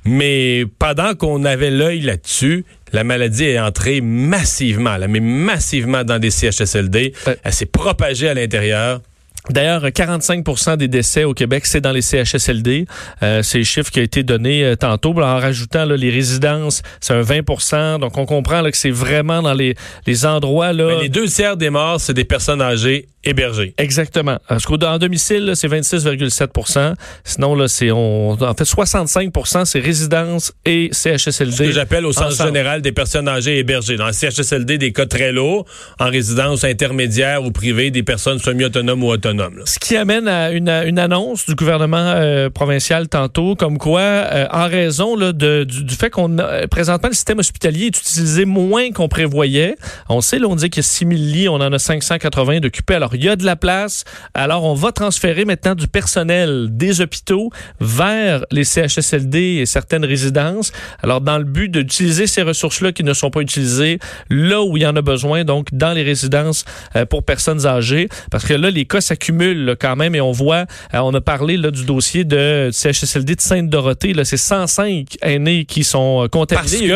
Mais 0.03 0.65
pendant 0.79 1.13
qu'on 1.15 1.45
avait 1.45 1.71
l'œil 1.71 2.01
là-dessus, 2.01 2.65
la 2.91 3.05
maladie 3.05 3.45
est 3.45 3.59
entrée 3.59 4.01
massivement, 4.01 4.97
là, 4.97 5.07
mais 5.07 5.21
massivement 5.21 6.03
dans 6.03 6.19
des 6.19 6.29
CHSLD. 6.29 7.13
Ouais. 7.25 7.37
Elle 7.41 7.53
s'est 7.53 7.65
propagée 7.67 8.27
à 8.27 8.33
l'intérieur. 8.33 8.99
D'ailleurs, 9.49 9.85
45% 9.85 10.77
des 10.77 10.87
décès 10.87 11.23
au 11.23 11.33
Québec, 11.33 11.65
c'est 11.65 11.81
dans 11.81 11.91
les 11.91 12.01
CHSLD. 12.01 12.85
Euh, 13.23 13.41
c'est 13.41 13.57
le 13.57 13.63
chiffre 13.63 13.89
qui 13.89 13.99
a 13.99 14.03
été 14.03 14.23
donné 14.23 14.63
euh, 14.63 14.75
tantôt. 14.75 15.11
En 15.19 15.39
rajoutant 15.39 15.85
là, 15.85 15.97
les 15.97 16.11
résidences, 16.11 16.83
c'est 16.99 17.13
un 17.13 17.21
20% 17.21 17.99
Donc, 17.99 18.17
on 18.17 18.25
comprend 18.25 18.63
que 18.63 18.77
c'est 18.77 18.91
vraiment 18.91 19.41
dans 19.41 19.53
les, 19.53 19.75
les 20.05 20.25
endroits... 20.25 20.73
là. 20.73 21.01
Les 21.01 21.09
deux 21.09 21.27
tiers 21.27 21.57
des 21.57 21.69
morts, 21.69 21.99
c'est 21.99 22.13
des 22.13 22.23
personnes 22.23 22.61
âgées 22.61 23.07
hébergées. 23.23 23.73
Exactement. 23.77 24.37
Parce 24.47 24.65
qu'au 24.65 24.81
en 24.83 24.97
domicile, 24.97 25.51
c'est 25.55 25.67
26,7% 25.67 26.95
Sinon, 27.23 27.55
là, 27.55 27.67
c'est 27.67 27.91
on, 27.91 28.31
en 28.31 28.53
fait 28.53 28.63
65% 28.63 29.65
c'est 29.65 29.79
résidences 29.79 30.53
et 30.65 30.89
CHSLD. 30.91 31.51
Ce 31.51 31.63
que 31.63 31.71
j'appelle 31.71 32.05
au 32.05 32.11
sens 32.11 32.33
ensemble. 32.33 32.49
général 32.49 32.81
des 32.81 32.91
personnes 32.91 33.27
âgées 33.27 33.57
hébergées. 33.59 33.97
Dans 33.97 34.07
le 34.07 34.13
CHSLD, 34.13 34.77
des 34.77 34.91
cas 34.91 35.05
très 35.05 35.31
lourds. 35.31 35.65
En 35.99 36.09
résidence 36.09 36.63
intermédiaire 36.63 37.43
ou 37.43 37.51
privée, 37.51 37.91
des 37.91 38.03
personnes 38.03 38.39
semi-autonomes 38.39 39.03
ou 39.03 39.09
autonomes. 39.09 39.57
là. 39.57 39.63
Ce 39.65 39.79
qui 39.79 39.95
amène 39.95 40.27
à 40.27 40.51
une, 40.51 40.69
annonce 40.99 41.45
du 41.45 41.55
gouvernement 41.55 41.97
euh, 41.97 42.49
provincial 42.49 43.07
tantôt, 43.07 43.55
comme 43.55 43.77
quoi, 43.77 44.01
euh, 44.01 44.47
en 44.51 44.67
raison 44.67 45.15
là, 45.15 45.31
de, 45.31 45.63
du, 45.63 45.83
du 45.83 45.95
fait 45.95 46.09
qu'on 46.09 46.37
a 46.37 46.43
euh, 46.43 46.67
présentement 46.67 47.09
le 47.09 47.15
système 47.15 47.39
hospitalier 47.39 47.85
est 47.87 47.97
utilisé 47.97 48.45
moins 48.45 48.91
qu'on 48.91 49.07
prévoyait. 49.07 49.75
On 50.09 50.21
sait, 50.21 50.39
là, 50.39 50.47
on 50.47 50.55
dit 50.55 50.69
qu'il 50.69 50.81
y 50.81 50.85
a 50.85 50.89
6 50.89 51.05
000 51.05 51.11
lits, 51.11 51.49
on 51.49 51.55
en 51.55 51.71
a 51.73 51.79
580 51.79 52.59
d'occupés. 52.59 52.95
Alors, 52.95 53.10
il 53.13 53.23
y 53.23 53.29
a 53.29 53.35
de 53.35 53.45
la 53.45 53.55
place. 53.55 54.03
Alors, 54.33 54.63
on 54.63 54.73
va 54.73 54.91
transférer 54.91 55.45
maintenant 55.45 55.75
du 55.75 55.87
personnel 55.87 56.69
des 56.71 57.01
hôpitaux 57.01 57.49
vers 57.79 58.43
les 58.51 58.63
CHSLD 58.63 59.39
et 59.61 59.65
certaines 59.65 60.05
résidences. 60.05 60.71
Alors, 61.03 61.21
dans 61.21 61.37
le 61.37 61.43
but 61.43 61.69
d'utiliser 61.69 62.27
ces 62.27 62.41
ressources-là 62.41 62.91
qui 62.91 63.03
ne 63.03 63.13
sont 63.13 63.29
pas 63.29 63.41
utilisées 63.41 63.99
là 64.29 64.61
où 64.63 64.77
il 64.77 64.83
y 64.83 64.87
en 64.87 64.95
a 64.95 65.01
besoin, 65.01 65.43
donc 65.43 65.67
dans 65.71 65.93
les 65.93 66.03
résidences 66.03 66.65
euh, 66.95 67.05
pour 67.05 67.23
personnes 67.23 67.65
âgées. 67.65 68.07
Parce 68.29 68.45
que 68.45 68.53
là, 68.53 68.69
les 68.69 68.85
cas 68.85 69.01
s'accumulent 69.01 69.75
quand 69.79 69.95
même 69.95 70.15
et 70.15 70.21
on 70.21 70.31
voit, 70.31 70.65
euh, 70.93 70.99
on 70.99 71.13
a 71.13 71.21
parlé 71.21 71.57
là, 71.57 71.71
du 71.71 71.85
dossier 71.85 72.23
de 72.23 72.69
CHSLD 72.71 73.35
de 73.35 73.41
Sainte-Dorothée. 73.41 74.13
Là, 74.13 74.25
c'est 74.25 74.37
105 74.37 75.17
aînés 75.21 75.65
qui 75.65 75.83
sont 75.83 76.23
euh, 76.23 76.27
contaminés. 76.27 76.93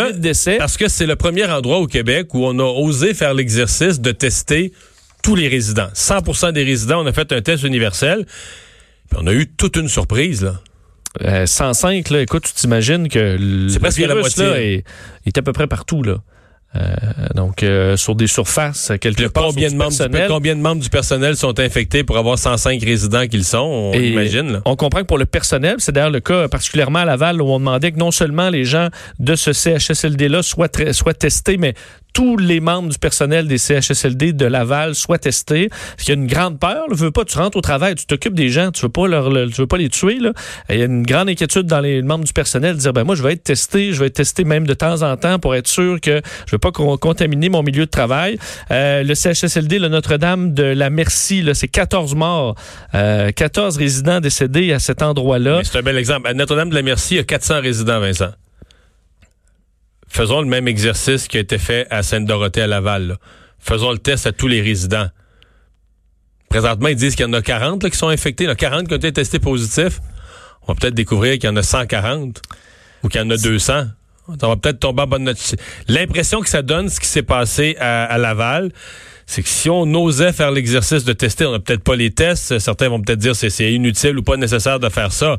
Parce 0.58 0.78
que 0.78 0.88
c'est 0.88 1.06
le 1.06 1.16
premier 1.16 1.46
endroit 1.46 1.78
au 1.78 1.88
Québec 1.88 2.34
où 2.34 2.46
on 2.46 2.58
a 2.60 2.64
osé 2.64 3.14
faire 3.14 3.34
l'exercice 3.34 4.00
de 4.00 4.12
tester 4.12 4.72
tous 5.25 5.36
les 5.36 5.48
résidents. 5.48 5.89
100 5.94 6.51
des 6.51 6.63
résidents, 6.63 7.04
on 7.04 7.07
a 7.07 7.12
fait 7.12 7.31
un 7.31 7.42
test 7.42 7.63
universel. 7.63 8.25
Puis 9.10 9.19
on 9.19 9.25
a 9.25 9.33
eu 9.33 9.48
toute 9.48 9.75
une 9.75 9.88
surprise, 9.88 10.44
là. 10.44 10.62
Euh, 11.24 11.45
105, 11.45 12.10
là, 12.10 12.22
écoute, 12.22 12.44
tu 12.44 12.54
t'imagines 12.54 13.07
que 13.07 13.38
le 13.39 13.69
C'est 13.69 13.80
presque 13.80 14.00
la 14.00 14.07
virus, 14.07 14.22
moitié. 14.22 14.45
là, 14.45 14.62
est, 14.62 14.83
est 15.25 15.38
à 15.38 15.42
peu 15.42 15.51
près 15.54 15.66
partout. 15.66 16.04
Là. 16.04 16.18
Euh, 16.76 16.80
donc, 17.33 17.64
euh, 17.64 17.95
sur 17.95 18.16
des 18.16 18.28
surfaces, 18.28 18.92
quelque 19.02 19.28
part, 19.30 19.45
combien, 19.45 19.71
de 19.71 19.76
membres 19.76 19.92
du, 20.09 20.28
combien 20.28 20.56
de 20.56 20.61
membres 20.61 20.81
du 20.81 20.90
personnel 20.90 21.38
sont 21.38 21.57
infectés 21.59 22.04
pour 22.04 22.18
avoir 22.18 22.38
105 22.38 22.83
résidents 22.83 23.28
qu'ils 23.28 23.45
sont? 23.45 23.59
On 23.59 23.94
Et 23.94 24.09
imagine, 24.09 24.52
là? 24.52 24.61
On 24.66 24.76
comprend 24.76 25.00
que 25.02 25.06
pour 25.06 25.18
le 25.18 25.26
personnel, 25.26 25.78
c'est 25.80 25.94
d'ailleurs 25.94 26.11
le 26.11 26.19
cas 26.19 26.50
particulièrement 26.50 27.00
à 27.00 27.06
Laval 27.06 27.42
où 27.42 27.45
on 27.47 27.59
demandait 27.59 27.94
que 27.94 27.97
non 27.97 28.11
seulement 28.11 28.50
les 28.50 28.66
gens 28.66 28.90
de 29.19 29.35
ce 29.35 29.54
CHSLD-là 29.54 30.44
soient 30.44 30.68
testés, 31.14 31.57
mais 31.57 31.73
tous 32.16 32.38
les 32.38 32.62
membres 32.62 32.88
du 32.90 32.98
personnel 32.98 33.45
des 33.48 33.57
CHSLD 33.57 34.31
de 34.31 34.45
Laval 34.45 34.95
soient 34.95 35.18
testés. 35.19 35.68
Parce 35.69 36.04
qu'il 36.06 36.16
y 36.16 36.18
a 36.18 36.22
une 36.22 36.28
grande 36.28 36.57
peur. 36.60 36.86
Là. 36.90 36.95
Veux 36.95 37.12
pas, 37.12 37.26
tu 37.26 37.38
rentres 37.38 37.57
au 37.57 37.62
travail, 37.62 37.94
tu 37.95 38.06
t'occupes 38.06 38.34
des 38.36 38.48
gens, 38.50 38.72
tu 38.72 38.81
veux 38.84 38.90
pas 38.90 39.06
leur, 39.07 39.30
le- 39.30 39.48
tu 39.50 39.60
veux 39.60 39.68
pas 39.68 39.76
les 39.78 39.90
tuer. 39.90 40.18
Il 40.69 40.78
y 40.78 40.81
a 40.81 40.86
une 40.86 41.04
grande 41.04 41.28
inquiétude 41.28 41.68
dans 41.68 41.81
les 41.81 42.02
membres 42.02 42.24
du 42.24 42.31
personnel 42.31 42.76
de 42.76 42.80
dire 42.80 42.94
ben 42.94 43.04
moi 43.04 43.16
je 43.16 43.22
vais 43.22 43.34
être 43.34 43.44
testé, 43.44 43.92
je 43.92 44.00
vais 44.00 44.07
être 44.07 44.14
testé 44.16 44.45
même 44.45 44.66
de 44.66 44.74
temps 44.74 45.02
en 45.02 45.18
temps 45.18 45.40
pour 45.40 45.56
être 45.56 45.68
sûr 45.68 46.00
que 46.00 46.22
je 46.48 46.52
veux 46.54 46.57
pas 46.57 46.72
con- 46.72 46.95
contaminer 46.98 47.50
mon 47.50 47.64
milieu 47.64 47.86
de 47.86 47.92
travail. 47.92 48.38
Euh, 48.72 49.04
le 49.04 49.14
CHSLD, 49.14 49.78
le 49.78 49.90
Notre-Dame 49.90 50.54
de 50.54 50.64
la 50.64 50.90
Merci, 50.90 51.45
c'est 51.54 51.68
14 51.68 52.16
morts, 52.16 52.56
euh, 52.94 53.31
14 53.34 53.76
résidents 53.78 54.22
décédés 54.22 54.72
à 54.72 54.80
cet 54.80 55.02
endroit-là. 55.02 55.60
C'est 55.66 55.78
un 55.78 55.81
bel 55.81 55.98
exemple. 55.98 56.30
À 56.30 56.34
Notre-Dame-de-la-Merci, 56.34 57.16
il 57.16 57.18
y 57.18 57.19
a 57.19 57.24
400 57.24 57.60
résidents, 57.60 58.00
Vincent. 58.00 58.30
Faisons 60.16 60.40
le 60.40 60.48
même 60.48 60.69
exercice 60.69 61.28
qui 61.28 61.36
a 61.36 61.42
été 61.42 61.57
fait 61.57 61.88
à 61.90 62.02
Sainte-Dorothée 62.02 62.62
à 62.62 62.68
Laval. 62.68 63.07
là. 63.07 63.18
Faisons 63.60 63.92
le 63.92 63.98
test 63.98 64.26
à 64.26 64.31
tous 64.31 64.48
les 64.48 64.62
résidents. 64.62 65.10
Présentement, 66.48 66.88
ils 66.88 66.95
disent 66.95 67.18
qu'il 67.18 67.26
y 67.26 67.30
en 67.30 67.34
a 67.34 67.42
40 67.42 67.84
là, 67.84 67.90
qui 67.90 67.98
sont 67.98 68.07
infectés, 68.07 68.45
là, 68.45 68.56
40 68.56 68.88
qui 68.88 68.94
ont 68.94 68.98
été 68.98 69.12
testés 69.12 69.40
positifs. 69.40 70.00
On 70.62 70.68
va 70.72 70.76
peut-être 70.80 70.94
découvrir 70.94 71.34
qu'il 71.34 71.50
y 71.50 71.52
en 71.52 71.57
a 71.57 71.64
140 71.64 72.42
ou 73.04 73.10
qu'il 73.10 73.19
y 73.19 73.24
en 73.26 73.30
a 73.30 73.36
200. 73.36 73.88
On 74.30 74.48
va 74.48 74.56
peut-être 74.56 74.80
tomber 74.80 75.02
en 75.02 75.07
bonne 75.07 75.24
note. 75.26 75.56
L'impression 75.90 76.40
que 76.40 76.48
ça 76.48 76.62
donne, 76.62 76.88
ce 76.88 77.02
qui 77.02 77.07
s'est 77.07 77.22
passé 77.22 77.76
à 77.81 78.18
Laval, 78.18 78.72
c'est 79.28 79.42
que 79.42 79.50
si 79.50 79.70
on 79.70 79.84
osait 79.96 80.32
faire 80.32 80.52
l'exercice 80.52 81.04
de 81.04 81.14
tester, 81.14 81.46
on 81.46 81.52
n'a 81.52 81.60
peut-être 81.60 81.84
pas 81.84 81.96
les 81.96 82.12
tests, 82.12 82.60
certains 82.60 82.90
vont 82.90 83.02
peut-être 83.02 83.20
dire 83.20 83.34
que 83.34 83.50
c'est 83.50 83.74
inutile 83.74 84.18
ou 84.20 84.24
pas 84.24 84.38
nécessaire 84.38 84.80
de 84.80 84.90
faire 84.90 85.12
ça, 85.12 85.38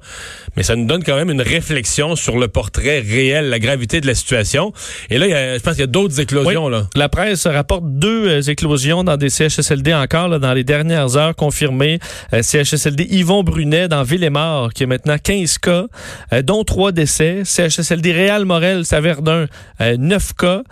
mais 0.56 0.62
ça 0.62 0.74
nous 0.74 0.86
donne 0.86 1.04
quand 1.04 1.16
même 1.16 1.30
une 1.30 1.42
réflexion 1.42 2.16
sur 2.16 2.38
le 2.38 2.48
portrait 2.48 3.00
réel, 3.00 3.48
la 3.48 3.58
gravité 3.58 4.00
de 4.00 4.06
la 4.06 4.14
situation. 4.14 4.72
Et 5.10 5.18
là, 5.18 5.26
il 5.26 5.30
y 5.30 5.34
a, 5.34 5.56
je 5.56 5.62
pense 5.62 5.74
qu'il 5.74 5.82
y 5.82 5.84
a 5.84 5.88
d'autres 5.88 6.20
éclosions. 6.20 6.66
Oui. 6.66 6.72
Là. 6.72 6.88
La 6.94 7.08
presse 7.08 7.46
rapporte 7.46 7.84
deux 7.84 8.28
euh, 8.28 8.40
éclosions 8.40 9.04
dans 9.04 9.16
des 9.16 9.30
CHSLD 9.30 9.94
encore 9.94 10.28
là, 10.28 10.38
dans 10.38 10.52
les 10.52 10.64
dernières 10.64 11.16
heures 11.16 11.34
confirmées. 11.36 11.98
Euh, 12.32 12.42
CHSLD 12.42 13.06
Yvon 13.10 13.42
Brunet 13.42 13.88
dans 13.88 14.02
Ville-et-Mort, 14.02 14.72
qui 14.72 14.84
a 14.84 14.86
maintenant 14.86 15.16
15 15.22 15.58
cas, 15.58 15.84
euh, 16.32 16.42
dont 16.42 16.64
3 16.64 16.92
décès. 16.92 17.42
CHSLD 17.44 18.12
Réal-Morel, 18.12 18.82
à 18.90 19.00
Verdun, 19.00 19.46
9 19.80 20.32
cas, 20.34 20.62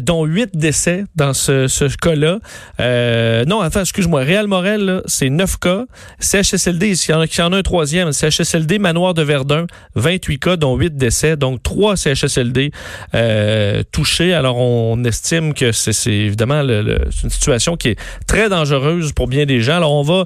dont 0.00 0.24
8 0.24 0.50
décès 0.56 1.04
dans 1.16 1.32
ce, 1.32 1.68
ce 1.68 1.84
cas-là. 1.96 2.38
Euh, 2.80 3.44
non, 3.44 3.62
enfin, 3.62 3.80
excuse-moi, 3.80 4.20
Réal-Morel, 4.22 5.02
c'est 5.06 5.30
9 5.30 5.58
cas. 5.58 5.84
CHSLD, 6.20 6.90
il 6.90 7.10
y, 7.10 7.14
en 7.14 7.20
a, 7.20 7.24
il 7.26 7.38
y 7.38 7.42
en 7.42 7.52
a 7.52 7.56
un 7.58 7.62
troisième, 7.62 8.12
CHSLD 8.12 8.78
Manoir 8.78 9.14
de 9.14 9.22
Verdun, 9.22 9.66
28 9.94 10.38
cas, 10.38 10.56
dont 10.56 10.76
8 10.76 10.96
décès, 10.96 11.36
donc 11.36 11.62
3 11.62 11.96
CHSLD 11.96 12.70
euh, 13.14 13.82
touchés. 13.92 14.34
Alors, 14.34 14.58
on 14.58 15.02
estime 15.04 15.54
que 15.54 15.72
c'est 15.72 16.12
évidemment 16.12 16.62
le, 16.62 16.82
le, 16.82 16.98
une 17.22 17.30
situation 17.30 17.76
qui 17.76 17.88
est 17.88 17.98
très 18.26 18.48
dangereuse 18.48 19.12
pour 19.12 19.28
bien 19.28 19.46
des 19.46 19.60
gens. 19.60 19.76
Alors, 19.76 19.92
on 19.92 20.02
va 20.02 20.24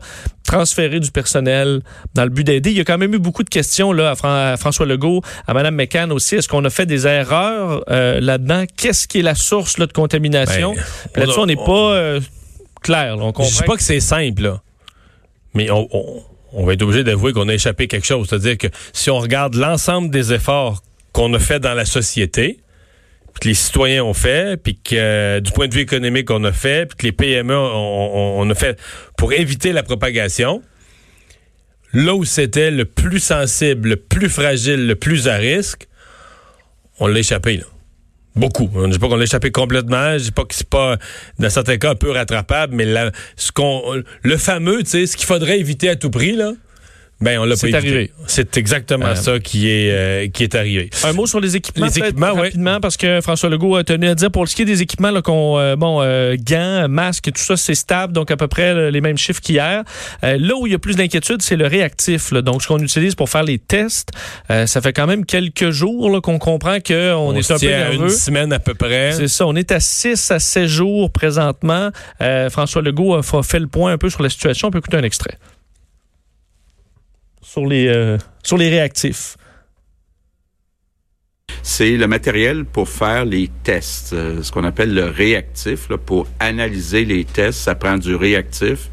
transférer 0.49 0.99
du 0.99 1.11
personnel 1.11 1.81
dans 2.15 2.25
le 2.25 2.31
but 2.31 2.43
d'aider. 2.43 2.71
Il 2.71 2.77
y 2.77 2.81
a 2.81 2.85
quand 2.85 2.97
même 2.97 3.15
eu 3.15 3.19
beaucoup 3.19 3.43
de 3.43 3.51
questions 3.51 3.93
là, 3.93 4.11
à, 4.11 4.15
Fran 4.17 4.31
à 4.31 4.57
François 4.57 4.87
Legault, 4.87 5.21
à 5.47 5.53
Mme 5.53 5.75
McCann 5.75 6.11
aussi. 6.11 6.37
Est-ce 6.37 6.49
qu'on 6.49 6.65
a 6.65 6.71
fait 6.71 6.87
des 6.87 7.07
erreurs 7.07 7.85
euh, 7.91 8.19
là-dedans? 8.21 8.65
Qu'est-ce 8.77 9.07
qui 9.07 9.19
est 9.19 9.23
la 9.23 9.35
source 9.35 9.77
là, 9.77 9.87
de 9.87 9.93
contamination? 9.93 10.73
Ben, 11.15 11.21
Là-dessus, 11.21 11.39
on 11.39 11.47
n'est 11.47 11.57
pas 11.57 11.93
euh, 12.17 12.21
clair. 12.83 13.17
Là. 13.17 13.33
On 13.35 13.43
Je 13.43 13.57
dis 13.57 13.62
pas 13.62 13.77
que 13.77 13.83
c'est 13.83 14.00
simple, 14.00 14.43
là. 14.43 14.62
mais 15.55 15.71
on, 15.71 15.88
on, 15.93 16.23
on 16.53 16.65
va 16.65 16.73
être 16.73 16.83
obligé 16.83 17.05
d'avouer 17.05 17.33
qu'on 17.33 17.49
a 17.49 17.55
échappé 17.55 17.88
quelque 17.88 18.07
chose. 18.07 18.29
C'est-à-dire 18.29 18.59
que 18.59 18.69
si 18.93 19.11
on 19.11 19.19
regarde 19.19 19.55
l'ensemble 19.55 20.11
des 20.11 20.33
efforts 20.33 20.83
qu'on 21.12 21.33
a 21.35 21.38
fait 21.38 21.61
dans 21.61 21.75
la 21.75 21.85
société, 21.85 22.61
puis 23.35 23.41
que 23.41 23.49
les 23.49 23.55
citoyens 23.55 24.05
ont 24.05 24.15
fait, 24.15 24.61
puis 24.61 24.77
que 24.77 24.95
euh, 24.97 25.41
du 25.41 25.53
point 25.53 25.69
de 25.69 25.75
vue 25.75 25.81
économique 25.83 26.31
on 26.31 26.43
a 26.45 26.53
fait, 26.53 26.87
puis 26.87 26.97
que 26.97 27.07
les 27.07 27.12
PME 27.12 27.55
on, 27.57 27.61
on, 27.61 28.41
on 28.41 28.50
a 28.50 28.55
fait 28.55 28.79
pour 29.17 29.33
éviter 29.33 29.73
la 29.73 29.83
propagation, 29.83 30.62
là 31.93 32.15
où 32.15 32.25
c'était 32.25 32.71
le 32.71 32.85
plus 32.85 33.21
sensible, 33.21 33.91
le 33.91 33.97
plus 33.97 34.29
fragile, 34.29 34.87
le 34.87 34.95
plus 34.97 35.29
à 35.29 35.37
risque, 35.37 35.88
on 36.99 37.07
l'a 37.07 37.21
échappé 37.21 37.59
là. 37.59 37.65
Beaucoup. 38.38 38.71
Je 38.73 38.87
ne 38.87 38.92
dis 38.92 38.99
pas 38.99 39.09
qu'on 39.09 39.16
l'a 39.16 39.25
échappé 39.25 39.50
complètement. 39.50 40.16
Je 40.16 40.25
dis 40.25 40.30
pas 40.30 40.45
que 40.45 40.54
c'est 40.54 40.68
pas, 40.68 40.97
dans 41.40 41.50
certains 41.50 41.76
cas, 41.76 41.90
un 41.90 41.95
peu 41.97 42.11
rattrapable, 42.11 42.75
mais 42.75 42.85
la, 42.85 43.11
ce 43.37 43.50
qu'on, 43.50 43.83
le 44.23 44.37
fameux, 44.37 44.83
tu 44.85 44.90
sais, 44.90 45.07
ce 45.07 45.16
qu'il 45.16 45.26
faudrait 45.26 45.59
éviter 45.59 45.88
à 45.88 45.97
tout 45.97 46.11
prix, 46.11 46.33
là, 46.33 46.52
ben, 47.21 47.41
on 47.41 47.45
l'a 47.45 47.57
pas 47.57 47.57
C'est 47.57 47.75
arrivé. 47.75 48.13
C'est 48.29 48.57
exactement 48.57 49.07
euh, 49.07 49.15
ça 49.17 49.41
qui 49.41 49.69
est, 49.69 49.91
euh, 49.91 50.29
qui 50.29 50.45
est 50.45 50.55
arrivé. 50.55 50.89
Un 51.03 51.13
mot 51.13 51.27
sur 51.27 51.41
les 51.41 51.57
équipements. 51.57 51.87
Les 51.87 51.99
équipements. 51.99 52.35
Rapidement, 52.35 52.79
parce 52.81 52.97
que 52.97 53.21
François 53.21 53.49
Legault 53.49 53.75
a 53.75 53.83
tenu 53.83 54.09
à 54.09 54.15
dire 54.15 54.31
pour 54.31 54.47
ce 54.47 54.55
qui 54.55 54.63
est 54.63 54.67
des 54.67 54.83
équipements, 54.83 55.11
là, 55.11 55.21
qu'on, 55.21 55.59
euh, 55.59 55.75
bon, 55.75 55.99
gants, 56.37 56.89
masques 56.89 57.27
et 57.29 57.33
tout 57.33 57.43
ça, 57.43 57.57
c'est 57.57 57.75
stable, 57.75 58.13
donc 58.13 58.31
à 58.31 58.37
peu 58.37 58.47
près 58.47 58.91
les 58.93 59.01
mêmes 59.01 59.19
chiffres 59.19 59.41
qu'hier. 59.41 59.83
Là 60.23 60.55
où 60.57 60.67
il 60.67 60.73
y 60.73 60.75
a 60.77 60.79
plus 60.79 60.95
d'inquiétude, 60.95 61.43
c'est 61.43 61.57
le 61.57 61.67
réactif. 61.67 62.31
Là, 62.31 62.43
donc, 62.43 62.63
ce 62.63 62.69
qu'on 62.69 62.79
utilise 62.79 63.15
pour 63.17 63.29
faire 63.29 63.43
les 63.43 63.59
tests, 63.59 64.11
ça 64.49 64.81
fait 64.81 64.93
quand 64.93 65.07
même 65.07 65.25
quelques 65.25 65.71
jours 65.71 66.21
qu'on 66.23 66.39
comprend 66.39 66.79
qu'on 66.81 66.95
on 66.95 67.35
est 67.35 67.51
un 67.51 67.59
peu 67.59 67.67
nerveux. 67.67 68.05
une 68.05 68.11
semaine 68.11 68.53
à 68.53 68.61
peu 68.61 68.75
près. 68.75 69.13
C'est 69.13 69.29
ça. 69.29 69.47
On 69.47 69.57
est 69.57 69.73
à 69.73 69.81
6 69.81 70.31
à 70.31 70.39
7 70.39 70.67
jours 70.67 71.11
présentement. 71.11 71.91
François 72.51 72.83
Legault 72.83 73.17
a 73.17 73.23
fait 73.43 73.59
le 73.59 73.67
point 73.67 73.93
un 73.93 73.99
peu 73.99 74.09
sur 74.09 74.23
la 74.23 74.29
situation. 74.29 74.69
On 74.69 74.71
peut 74.71 74.79
écouter 74.79 74.97
un 74.97 75.03
extrait 75.03 75.37
sur 77.49 77.64
les, 77.64 77.88
euh, 77.88 78.19
sur 78.43 78.59
les 78.59 78.69
réactifs? 78.69 79.37
C'est 81.62 81.97
le 81.97 82.07
matériel 82.07 82.64
pour 82.64 82.88
faire 82.88 83.25
les 83.25 83.49
tests, 83.64 84.12
euh, 84.12 84.43
ce 84.43 84.52
qu'on 84.52 84.64
appelle 84.64 84.95
le 84.95 85.07
réactif. 85.07 85.88
Pour 86.05 86.26
analyser 86.40 87.05
les 87.05 87.25
tests, 87.25 87.61
ça 87.61 87.75
prend 87.75 87.97
du 87.97 88.14
réactif. 88.14 88.90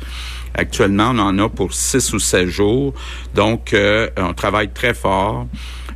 Actuellement, 0.53 1.11
on 1.11 1.19
en 1.19 1.39
a 1.39 1.49
pour 1.49 1.73
six 1.73 2.13
ou 2.13 2.19
sept 2.19 2.47
jours. 2.47 2.93
Donc, 3.33 3.73
euh, 3.73 4.09
on 4.15 4.33
travaille 4.33 4.69
très 4.69 4.93
fort. 4.93 5.47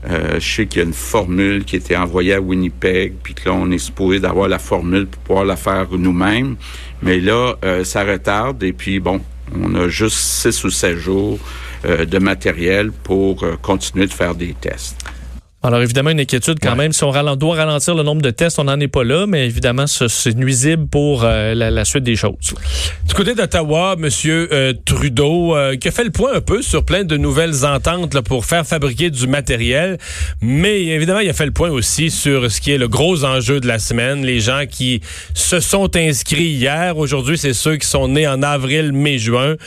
Euh, 0.10 0.40
je 0.40 0.56
sais 0.56 0.66
qu'il 0.66 0.82
y 0.82 0.84
a 0.84 0.88
une 0.88 0.94
formule 0.94 1.64
qui 1.64 1.76
a 1.76 1.80
été 1.80 1.96
envoyée 1.96 2.34
à 2.34 2.42
Winnipeg, 2.42 3.14
puis 3.24 3.34
que 3.34 3.48
là, 3.48 3.56
on 3.56 3.72
est 3.72 3.78
supposé 3.78 4.20
d'avoir 4.20 4.50
la 4.50 4.60
formule 4.60 5.08
pour 5.08 5.22
pouvoir 5.22 5.46
la 5.46 5.56
faire 5.56 5.88
nous-mêmes. 5.92 6.58
Mais 7.02 7.20
là, 7.20 7.56
euh, 7.64 7.86
ça 7.86 8.04
retarde. 8.04 8.62
Et 8.64 8.74
puis, 8.74 9.00
bon, 9.00 9.22
on 9.56 9.76
a 9.76 9.88
juste 9.88 10.18
six 10.18 10.64
ou 10.66 10.70
sept 10.70 10.98
jours 10.98 11.40
de 11.84 12.20
matériel 12.20 12.92
pour 12.92 13.44
euh, 13.44 13.56
continuer 13.62 14.08
de 14.08 14.14
faire 14.14 14.36
des 14.36 14.54
tests. 14.54 14.98
Alors 15.62 15.82
évidemment, 15.82 16.12
une 16.12 16.22
inquiétude 16.22 16.58
quand 16.62 16.70
ouais. 16.70 16.76
même. 16.76 16.94
Si 16.94 17.04
on 17.04 17.12
ralent 17.12 17.36
doit 17.36 17.56
ralentir 17.56 17.94
le 17.94 18.04
nombre 18.04 18.22
de 18.22 18.30
tests, 18.30 18.60
on 18.60 18.64
n'en 18.64 18.80
est 18.80 18.88
pas 18.88 19.04
là, 19.04 19.26
mais 19.28 19.46
évidemment, 19.46 19.88
c'est 19.88 20.38
nuisible 20.38 20.88
pour 20.88 21.26
euh, 21.26 21.54
la, 21.54 21.70
la, 21.70 21.84
suite 21.84 22.06
des 22.06 22.16
choses. 22.16 22.54
Du 23.06 23.14
côté 23.14 23.36
d'Ottawa, 23.36 23.98
M. 23.98 24.08
Euh, 24.26 24.74
Trudeau, 24.86 25.58
euh, 25.58 25.76
qui 25.76 25.90
a 25.90 25.92
fait 25.92 26.06
le 26.06 26.12
point 26.12 26.34
un 26.34 26.40
peu 26.40 26.62
sur 26.62 26.86
plein 26.86 27.04
de 27.04 27.18
nouvelles 27.18 27.66
ententes 27.66 28.14
là, 28.14 28.22
pour 28.22 28.46
faire 28.46 28.66
fabriquer 28.66 29.10
du 29.10 29.28
matériel, 29.28 29.98
mais 30.42 30.86
évidemment, 30.86 31.20
il 31.20 31.30
a 31.30 31.34
fait 31.34 31.46
le 31.46 31.52
point 31.52 31.72
aussi 31.72 32.10
sur 32.10 32.50
ce 32.50 32.62
qui 32.62 32.72
est 32.72 32.78
le 32.78 32.88
gros 32.88 33.26
enjeu 33.26 33.60
de 33.60 33.68
la 33.68 33.80
semaine, 33.80 34.26
les 34.26 34.40
gens 34.40 34.64
qui 34.66 35.02
se 35.34 35.60
sont 35.60 35.94
inscrits 35.98 36.52
hier. 36.52 36.98
Aujourd'hui, 36.98 37.38
c'est 37.38 37.54
ceux 37.54 37.76
qui 37.76 37.88
sont 37.88 38.08
nés 38.08 38.30
en 38.30 38.44
avril, 38.44 38.94
mai, 38.94 39.18
juin. 39.18 39.58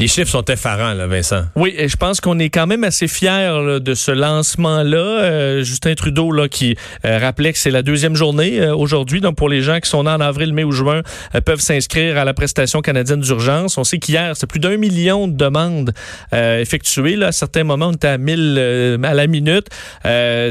Les 0.00 0.08
chiffres 0.08 0.30
sont 0.30 0.44
effarants, 0.46 0.94
là, 0.94 1.06
Vincent. 1.06 1.42
Oui, 1.56 1.74
et 1.76 1.86
je 1.86 1.96
pense 1.96 2.22
qu'on 2.22 2.38
est 2.38 2.48
quand 2.48 2.66
même 2.66 2.84
assez 2.84 3.06
fiers 3.06 3.28
là, 3.62 3.80
de 3.80 3.92
ce 3.92 4.10
lancement-là. 4.10 4.96
Euh, 4.96 5.62
Justin 5.62 5.94
Trudeau, 5.94 6.32
là, 6.32 6.48
qui 6.48 6.74
euh, 7.04 7.18
rappelait 7.18 7.52
que 7.52 7.58
c'est 7.58 7.70
la 7.70 7.82
deuxième 7.82 8.16
journée 8.16 8.62
euh, 8.62 8.74
aujourd'hui. 8.74 9.20
Donc, 9.20 9.36
pour 9.36 9.50
les 9.50 9.60
gens 9.60 9.78
qui 9.78 9.90
sont 9.90 10.04
nés 10.04 10.10
en 10.10 10.20
avril, 10.20 10.54
mai 10.54 10.64
ou 10.64 10.72
juin, 10.72 11.02
euh, 11.34 11.42
peuvent 11.42 11.60
s'inscrire 11.60 12.16
à 12.16 12.24
la 12.24 12.32
prestation 12.32 12.80
canadienne 12.80 13.20
d'urgence. 13.20 13.76
On 13.76 13.84
sait 13.84 13.98
qu'hier, 13.98 14.34
c'est 14.38 14.46
plus 14.46 14.58
d'un 14.58 14.78
million 14.78 15.28
de 15.28 15.34
demandes 15.34 15.92
euh, 16.32 16.60
effectuées. 16.60 17.16
Là. 17.16 17.26
À 17.26 17.32
certains 17.32 17.64
moments, 17.64 17.88
on 17.88 17.92
était 17.92 18.08
à 18.08 18.16
1000 18.16 18.98
à 19.02 19.12
la 19.12 19.26
minute. 19.26 19.68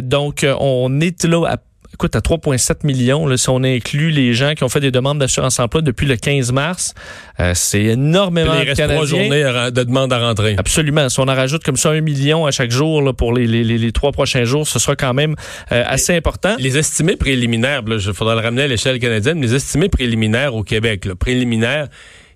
donc, 0.03 0.45
on 0.59 1.01
est 1.01 1.23
là 1.23 1.47
à 1.47 1.57
écoute, 1.93 2.15
à 2.15 2.19
3,7 2.19 2.85
millions, 2.85 3.25
là, 3.25 3.37
si 3.37 3.49
on 3.49 3.63
inclut 3.63 4.11
les 4.11 4.33
gens 4.33 4.53
qui 4.53 4.63
ont 4.63 4.69
fait 4.69 4.79
des 4.79 4.91
demandes 4.91 5.19
d'assurance 5.19 5.59
emploi 5.59 5.81
depuis 5.81 6.05
le 6.05 6.15
15 6.15 6.51
mars, 6.51 6.93
euh, 7.39 7.53
c'est 7.55 7.83
énormément 7.83 8.53
il 8.53 8.67
reste 8.67 8.87
trois 8.87 9.05
journées 9.05 9.43
de 9.71 9.83
demandes 9.83 10.13
à 10.13 10.19
rentrer. 10.19 10.55
Absolument. 10.57 11.09
Si 11.09 11.19
on 11.19 11.27
en 11.27 11.35
rajoute 11.35 11.63
comme 11.63 11.77
ça 11.77 11.89
un 11.89 12.01
million 12.01 12.45
à 12.45 12.51
chaque 12.51 12.71
jour 12.71 13.01
là, 13.01 13.13
pour 13.13 13.33
les, 13.33 13.47
les, 13.47 13.63
les, 13.63 13.91
trois 13.91 14.11
prochains 14.11 14.43
jours, 14.43 14.67
ce 14.67 14.79
sera 14.79 14.95
quand 14.95 15.13
même 15.13 15.35
euh, 15.71 15.83
assez 15.85 16.15
important. 16.15 16.55
Les 16.59 16.77
estimés 16.77 17.15
préliminaires, 17.15 17.81
il 17.87 18.13
faudra 18.13 18.35
le 18.35 18.41
ramener 18.41 18.63
à 18.63 18.67
l'échelle 18.67 18.99
canadienne, 18.99 19.41
les 19.41 19.55
estimés 19.55 19.89
préliminaires 19.89 20.55
au 20.55 20.63
Québec, 20.63 21.05
là, 21.05 21.15
préliminaires, 21.15 21.87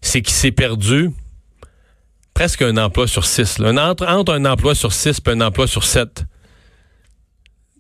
c'est 0.01 0.21
qu'il 0.21 0.33
s'est 0.33 0.51
perdu 0.51 1.11
presque 2.33 2.63
un 2.63 2.77
emploi 2.77 3.07
sur 3.07 3.25
six. 3.25 3.59
Là. 3.59 3.69
Entre, 3.89 4.07
entre 4.07 4.33
un 4.33 4.45
emploi 4.45 4.75
sur 4.75 4.91
six 4.91 5.19
et 5.25 5.29
un 5.29 5.41
emploi 5.41 5.67
sur 5.67 5.83
sept 5.83 6.23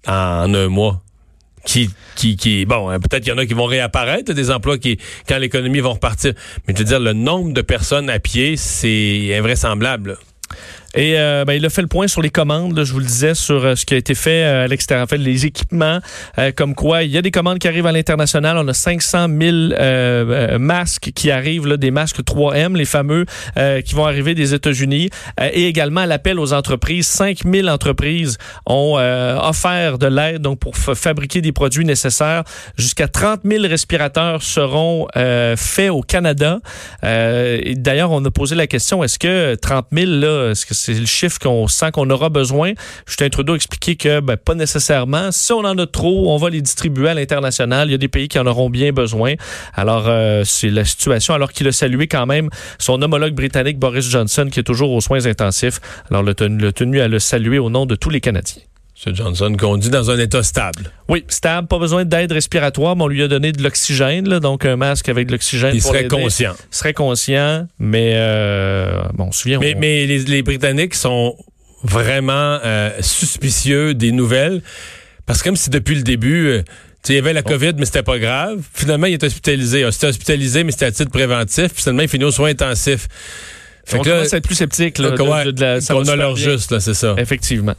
en 0.07 0.53
un 0.53 0.67
mois 0.67 1.02
qui, 1.65 1.89
qui, 2.15 2.35
qui 2.35 2.65
bon, 2.65 2.89
hein, 2.89 2.99
peut-être 2.99 3.23
qu'il 3.23 3.31
y 3.31 3.35
en 3.35 3.37
a 3.37 3.45
qui 3.45 3.53
vont 3.53 3.65
réapparaître, 3.65 4.33
des 4.33 4.51
emplois 4.51 4.77
qui, 4.77 4.97
quand 5.27 5.37
l'économie 5.37 5.79
va 5.79 5.89
repartir. 5.89 6.33
Mais 6.67 6.73
je 6.73 6.79
veux 6.79 6.85
dire, 6.85 6.99
le 6.99 7.13
nombre 7.13 7.53
de 7.53 7.61
personnes 7.61 8.09
à 8.09 8.19
pied, 8.19 8.57
c'est 8.57 9.35
invraisemblable. 9.35 10.17
Et 10.95 11.17
euh, 11.17 11.43
ben, 11.45 11.53
il 11.53 11.65
a 11.65 11.69
fait 11.69 11.81
le 11.81 11.87
point 11.87 12.07
sur 12.07 12.21
les 12.21 12.29
commandes, 12.29 12.77
là, 12.77 12.83
je 12.83 12.93
vous 12.93 12.99
le 12.99 13.05
disais, 13.05 13.33
sur 13.33 13.65
euh, 13.65 13.75
ce 13.75 13.85
qui 13.85 13.95
a 13.95 13.97
été 13.97 14.13
fait 14.13 14.43
euh, 14.43 14.65
à 14.65 14.67
l'extérieur, 14.67 15.05
en 15.05 15.07
fait, 15.07 15.17
les 15.17 15.45
équipements, 15.45 15.99
euh, 16.37 16.51
comme 16.55 16.75
quoi 16.75 17.03
il 17.03 17.09
y 17.09 17.17
a 17.17 17.23
des 17.23 17.31
commandes 17.31 17.57
qui 17.57 17.67
arrivent 17.67 17.87
à 17.87 17.91
l'international. 17.91 18.57
On 18.59 18.67
a 18.67 18.73
500 18.73 19.27
000 19.27 20.59
masques 20.59 21.11
qui 21.15 21.31
arrivent, 21.31 21.65
là, 21.65 21.77
des 21.77 21.89
masques 21.89 22.21
3M, 22.21 22.77
les 22.77 22.85
fameux, 22.85 23.25
qui 23.85 23.95
vont 23.95 24.05
arriver 24.05 24.35
des 24.35 24.53
États-Unis. 24.53 25.09
et 25.41 25.67
également 25.67 26.05
l'appel 26.05 26.39
aux 26.39 26.53
entreprises. 26.53 27.07
5 27.07 27.39
000 27.45 27.67
entreprises 27.67 28.37
ont 28.65 28.95
offert 28.95 29.97
de 29.97 30.07
l'aide 30.07 30.41
donc 30.41 30.59
pour 30.59 30.75
fabriquer 30.75 31.41
des 31.41 31.51
produits 31.51 31.85
nécessaires. 31.85 32.43
Jusqu'à 32.77 33.07
30 33.07 33.41
000 33.45 33.63
respirateurs 33.67 34.43
seront 34.43 35.07
faits 35.13 35.91
au 35.91 36.01
Canada. 36.01 36.59
D'ailleurs, 37.01 38.11
on 38.11 38.23
a 38.23 38.31
posé 38.31 38.55
la 38.55 38.67
question, 38.67 39.03
est-ce 39.03 39.19
que 39.19 39.55
30 39.55 39.87
000, 39.91 40.11
là, 40.11 40.51
est-ce 40.51 40.65
que 40.65 40.73
c'est 40.83 40.93
le 40.93 41.05
chiffre 41.05 41.39
qu'on 41.39 41.67
sent 41.69 41.91
qu'on 41.91 42.09
aura 42.09 42.27
besoin. 42.29 42.73
Justin 43.07 43.29
Trudeau 43.29 43.53
a 43.53 43.55
expliqué 43.55 43.95
que 43.95 44.19
ben, 44.19 44.35
pas 44.35 44.53
nécessairement. 44.53 45.31
Si 45.31 45.53
on 45.53 45.59
en 45.59 45.77
a 45.77 45.87
trop, 45.87 46.33
on 46.33 46.37
va 46.37 46.49
les 46.49 46.61
distribuer 46.61 47.09
à 47.09 47.13
l'international. 47.13 47.87
Il 47.87 47.91
y 47.91 47.95
a 47.95 47.97
des 47.97 48.09
pays 48.09 48.27
qui 48.27 48.37
en 48.37 48.45
auront 48.45 48.69
bien 48.69 48.91
besoin. 48.91 49.35
Alors, 49.73 50.05
euh, 50.07 50.43
c'est 50.45 50.69
la 50.69 50.83
situation. 50.83 51.33
Alors 51.33 51.53
qu'il 51.53 51.67
a 51.69 51.71
salué 51.71 52.07
quand 52.07 52.25
même 52.25 52.49
son 52.79 53.01
homologue 53.01 53.33
britannique 53.33 53.79
Boris 53.79 54.09
Johnson, 54.09 54.49
qui 54.51 54.59
est 54.59 54.63
toujours 54.63 54.91
aux 54.91 55.01
soins 55.01 55.25
intensifs. 55.25 55.79
Alors, 56.09 56.23
le 56.23 56.33
tenu, 56.33 56.57
le 56.57 56.73
tenu 56.73 56.99
à 56.99 57.07
le 57.07 57.19
saluer 57.19 57.59
au 57.59 57.69
nom 57.69 57.85
de 57.85 57.95
tous 57.95 58.09
les 58.09 58.19
Canadiens. 58.19 58.63
M. 59.05 59.15
Johnson, 59.15 59.55
qu'on 59.59 59.77
dit 59.77 59.89
dans 59.89 60.11
un 60.11 60.17
état 60.19 60.43
stable. 60.43 60.91
Oui, 61.09 61.25
stable, 61.27 61.67
pas 61.67 61.79
besoin 61.79 62.05
d'aide 62.05 62.31
respiratoire, 62.31 62.95
mais 62.95 63.03
on 63.03 63.07
lui 63.07 63.21
a 63.23 63.27
donné 63.27 63.51
de 63.51 63.61
l'oxygène, 63.61 64.29
là, 64.29 64.39
donc 64.39 64.65
un 64.65 64.75
masque 64.75 65.09
avec 65.09 65.27
de 65.27 65.31
l'oxygène. 65.33 65.71
Il 65.75 65.81
pour 65.81 65.89
serait 65.91 66.03
l'aider. 66.03 66.15
conscient. 66.15 66.53
Il 66.71 66.75
serait 66.75 66.93
conscient, 66.93 67.67
mais 67.79 68.13
euh, 68.15 69.01
bon, 69.13 69.25
on 69.25 69.31
se 69.31 69.41
souvient. 69.41 69.59
Mais, 69.59 69.75
on- 69.75 69.79
mais 69.79 70.05
les, 70.05 70.19
les 70.19 70.41
Britanniques 70.43 70.95
sont 70.95 71.35
vraiment 71.83 72.59
euh, 72.63 72.91
suspicieux 73.01 73.93
des 73.93 74.11
nouvelles. 74.11 74.61
Parce 75.25 75.39
que 75.39 75.45
comme 75.49 75.55
si 75.57 75.69
depuis 75.69 75.95
le 75.95 76.03
début, 76.03 76.47
euh, 76.47 76.61
il 77.09 77.15
y 77.15 77.17
avait 77.17 77.33
la 77.33 77.41
COVID, 77.43 77.73
mais 77.77 77.85
c'était 77.85 78.03
pas 78.03 78.19
grave. 78.19 78.61
Finalement, 78.73 79.07
il 79.07 79.13
est 79.13 79.23
hospitalisé. 79.23 79.83
Ah, 79.83 79.91
C'était 79.91 80.07
hospitalisé, 80.07 80.63
mais 80.63 80.71
c'était 80.71 80.85
à 80.85 80.91
titre 80.91 81.11
préventif. 81.11 81.73
Puis 81.73 81.81
finalement, 81.83 82.03
il 82.03 82.07
finit 82.09 82.23
aux 82.23 82.31
soins 82.31 82.49
intensifs. 82.51 83.07
Fait 83.85 83.97
on 83.97 84.01
que 84.01 84.07
là, 84.09 84.15
commence 84.17 84.33
à 84.33 84.37
être 84.37 84.45
plus 84.45 84.55
sceptique 84.55 84.97
là, 84.97 85.11
donc, 85.11 85.27
de- 85.45 85.45
de- 85.47 85.51
de 85.51 85.61
la- 85.61 85.79
qu'on 85.81 86.07
a 86.07 86.15
leur 86.15 86.35
bien. 86.35 86.51
juste, 86.51 86.71
là, 86.71 86.79
c'est 86.79 86.93
ça. 86.93 87.15
Effectivement. 87.17 87.75